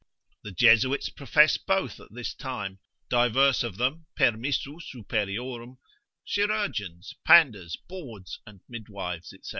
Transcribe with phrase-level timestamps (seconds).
[0.43, 5.77] The Jesuits profess both at this time, divers of them permissu superiorum,
[6.25, 9.41] chirurgeons, panders, bawds, and midwives, &c.